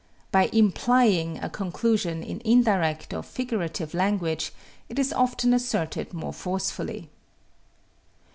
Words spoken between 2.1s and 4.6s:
in indirect or figurative language